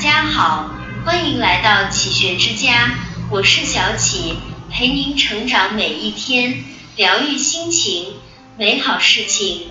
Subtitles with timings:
[0.00, 0.70] 家好，
[1.04, 2.94] 欢迎来到启学之家，
[3.28, 4.38] 我是小启，
[4.70, 6.64] 陪您成长每一天，
[6.96, 8.14] 疗愈心情，
[8.56, 9.68] 美好事情。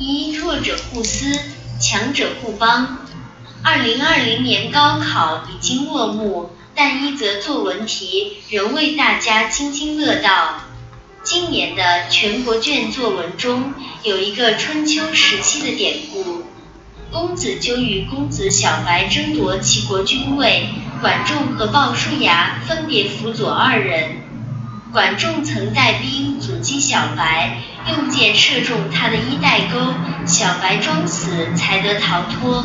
[0.00, 1.38] 一弱者互撕，
[1.80, 3.06] 强者互帮。
[3.62, 10.60] 二零二零年高考已经落幕，但一则作文题仍为大家津津乐道。
[11.22, 16.46] 今年的全国卷作文中有一个春秋时期的典故。
[17.12, 20.70] 公子纠与公子小白争夺齐国君位，
[21.02, 24.16] 管仲和鲍叔牙分别辅佐二人。
[24.92, 27.60] 管仲曾带兵阻击小白，
[27.90, 29.92] 用箭射中他的衣带钩，
[30.26, 32.64] 小白装死才得逃脱。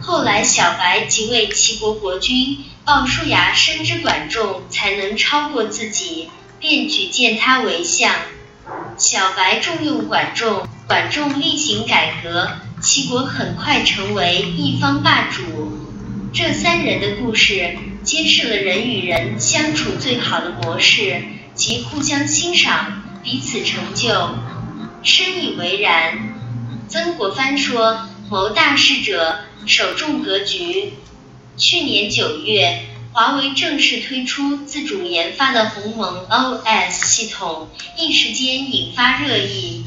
[0.00, 6.28] 后来小白即位齐国国君，鲍叔牙深知管仲才能超过自己，
[6.60, 8.12] 便举荐他为相。
[8.98, 12.50] 小白重用管仲，管仲厉行改革。
[12.82, 15.78] 齐国很快成为一方霸主。
[16.32, 21.22] 这三人的故事揭示了人与人相处最好的模式，
[21.54, 24.34] 即互相欣赏，彼此成就。
[25.04, 26.34] 深以为然。
[26.88, 30.94] 曾国藩说：“谋大事者，首重格局。”
[31.56, 32.80] 去年九月，
[33.12, 39.84] 华为正式推出自主研发的鸿蒙 OS 系统，一时间引发热议。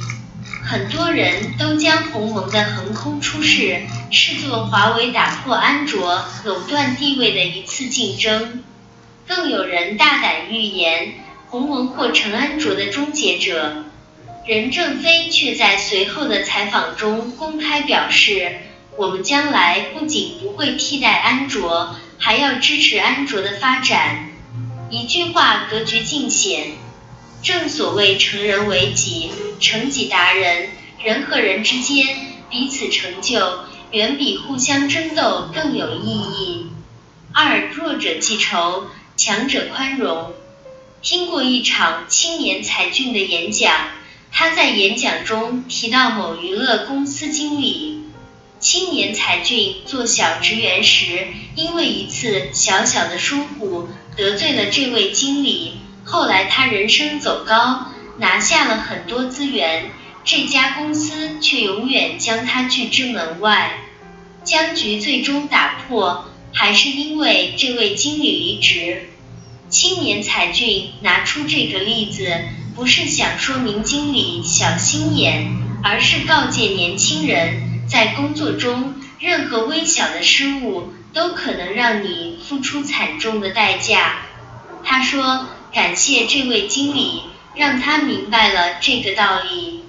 [0.68, 8.64] 很多人都将鸿蒙的横空出世视作华为打破安卓垄断地位的一次竞争，
[9.28, 11.14] 更有人大胆预言
[11.50, 13.86] 鸿蒙或成安卓的终结者。
[14.48, 18.58] 任正非却在随后的采访中公开表示
[18.98, 24.30] ：“我们将来不仅不会替代安卓，还要支持安卓的发展。”
[24.90, 26.72] 一句话，格局尽显。
[27.44, 30.70] 正所谓成人为己，成己达人。
[31.04, 32.08] 人和人之间
[32.50, 33.60] 彼此成就，
[33.92, 36.68] 远比互相争斗更有意义。
[37.32, 40.34] 二弱者记仇，强者宽容。
[41.04, 43.90] 听过一场青年才俊的演讲，
[44.32, 48.02] 他在演讲中提到某娱乐公司经理。
[48.60, 55.74] 青年才俊做小职员时，因为一次小小的疏忽得罪了这位经理。
[56.08, 59.90] 后来他人生走高，拿下了很多资源，
[60.24, 63.72] 这家公司却永远将他拒之门外。
[64.44, 69.10] 僵局最终打破，还是因为这位经理离职。
[69.70, 72.32] 青年才俊拿出这个例子，
[72.76, 84.20] 不是想说明经理小心眼，而是告诫年轻人，在工作中任何微小的失误都可能让你付出惨重的代价。
[84.84, 85.48] 他说。
[85.76, 89.84] 感谢这位经理，让他明白了这个道理。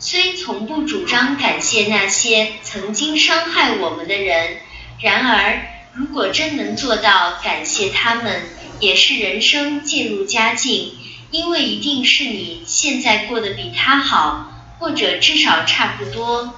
[0.00, 4.56] 虽从不主张感谢那些曾经伤害我们的人，
[5.00, 5.62] 然而
[5.94, 8.42] 如果真能做到感谢他们，
[8.80, 10.94] 也是人生渐入佳境，
[11.30, 16.54] 因为一定是你现在过得比他好，或者至少差不多。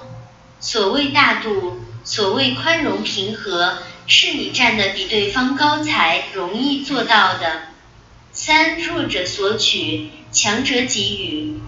[0.59, 7.67] 所谓大度，所谓宽容平和，是你站得比对方高才容易做到的。
[8.35, 11.59] 三弱者索取，强者给予。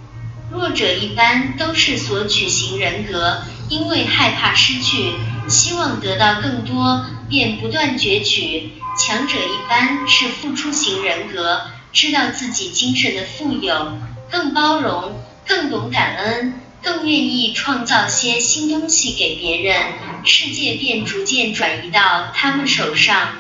[0.52, 5.14] 弱者一般都是索取型人格，因为害怕失去，
[5.48, 8.72] 希望得到更多，便不断攫取。
[8.98, 11.62] 强者一般是付出型人格，
[11.94, 14.00] 知道自己精神的富有，
[14.32, 19.80] 更包容，更懂感恩，更愿意创造些新东西给别人，
[20.24, 23.34] 世界便逐渐转移到他们手上。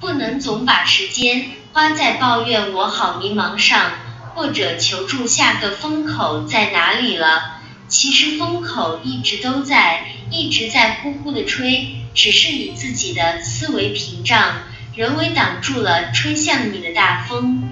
[0.00, 3.92] 不能总把时间花在抱怨我好迷茫上，
[4.34, 7.60] 或者求助下个风口在哪里了。
[7.88, 14.62] 其实风口一直都在，一直在呼呼的吹，只是你自己的思维屏障
[14.94, 17.62] 人为挡住了吹向你的大风。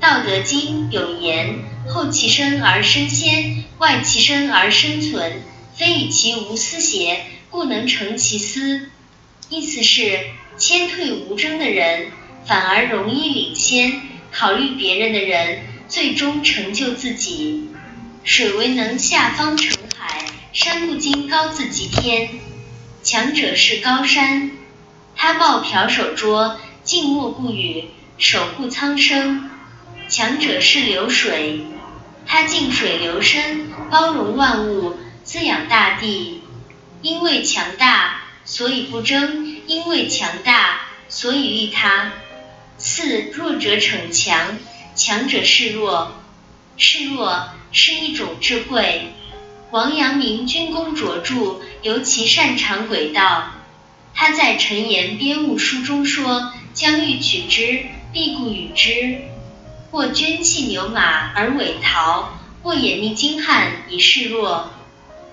[0.00, 5.42] 道德经有言：后其身而身先，外其身而生存，
[5.74, 8.90] 非以其无私邪，故能成其私。
[9.48, 10.20] 意思是。
[10.58, 12.08] 谦退无争的人，
[12.48, 14.00] 反而容易领先；
[14.32, 17.68] 考虑别人的人，最终成就自己。
[18.24, 20.24] 水为能下方成海，
[20.54, 22.30] 山不经高自及天。
[23.02, 24.50] 强者是高山，
[25.14, 29.50] 他抱朴守拙，静默不语，守护苍生。
[30.08, 31.66] 强者是流水，
[32.26, 36.42] 他静水流深，包容万物，滋养大地。
[37.02, 39.58] 因为强大，所以不争。
[39.66, 40.80] 因为强大，
[41.10, 42.12] 所以利他。
[42.80, 44.56] 四弱者逞强，
[44.94, 46.12] 强者示弱。
[46.76, 49.12] 示弱是一种智慧。
[49.72, 53.50] 王阳明军功卓著，尤其擅长诡道。
[54.14, 59.22] 他在《陈言编务书》中说：“将欲取之，必固与之。
[59.90, 64.70] 或捐弃牛马而委逃，或掩匿金汉以示弱，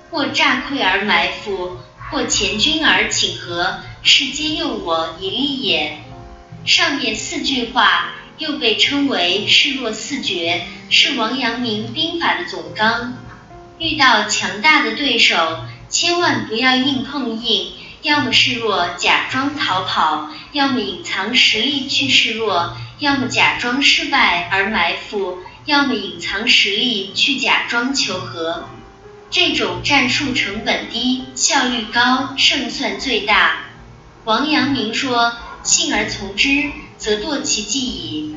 [0.10, 1.78] 或诈溃而埋伏，
[2.10, 6.00] 或前军而请和，是皆诱我以利也。”
[6.66, 13.14] 上面四句话又被称为示弱四绝，是王阳明兵法的总纲。
[13.78, 28.68] 遇到强大的对手，千万不要硬碰硬，要么示弱假装逃跑，要么隐藏实力去示弱，要么假装失败而埋伏，要么隐藏实力去假装求和。
[29.30, 33.58] 这种战术成本低、效率高、胜算最大。
[34.24, 35.36] 王阳明说
[35.66, 38.36] ：“信而从之，则堕其计矣。”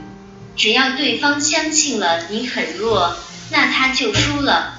[0.57, 3.15] 只要对方相信了你很弱，
[3.53, 4.75] 那他就输了。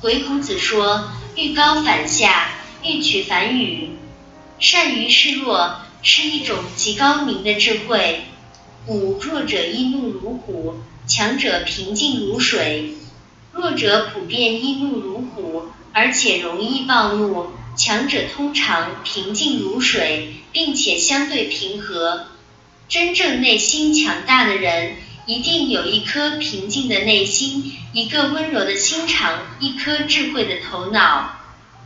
[0.00, 2.52] 鬼谷子说：“欲高反下，
[2.82, 3.90] 欲取反与。”
[4.58, 8.22] 善于示弱是一种极高明的智慧。
[8.86, 10.76] 五弱者易怒如虎，
[11.06, 12.94] 强者平静如水。
[13.52, 22.26] 弱者普遍易怒如虎，而且容易暴怒；强者通常平静如水，并且相对平和。
[22.88, 24.96] 真正内心强大的人。
[25.26, 31.36] 一定有一颗平静的内心，一个温柔的心肠，一颗智慧的头脑。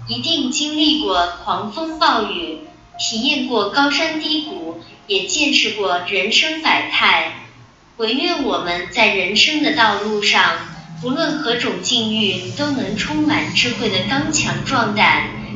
[0.08, 2.60] 一定经历过狂风暴雨，
[2.98, 7.48] 体验过高山低谷，也见识过人生百态。
[7.98, 10.56] 唯愿我们在人生的道路上，
[11.02, 15.28] 不论何种境遇，都能充满智慧的刚强壮胆，